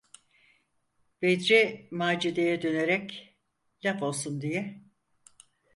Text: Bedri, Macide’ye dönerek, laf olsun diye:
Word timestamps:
Bedri, 1.21 1.87
Macide’ye 1.91 2.61
dönerek, 2.61 3.37
laf 3.85 4.03
olsun 4.03 4.41
diye: 4.41 4.83